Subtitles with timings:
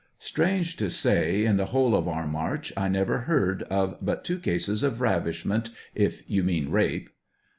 [0.17, 4.81] Strange to say, in the whole of our march I,never heard of but two cases
[4.81, 7.11] of ravishment, if you mean rape.